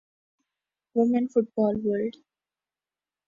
[0.95, 2.13] women football world